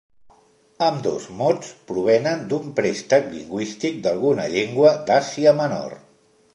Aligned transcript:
Ambdós 0.85 1.27
mots 1.41 1.69
provenen 1.91 2.43
d'un 2.53 2.73
préstec 2.81 3.31
lingüístic 3.37 4.03
d'alguna 4.09 4.51
llengua 4.57 4.99
d'Àsia 5.11 5.59
Menor. 5.63 6.01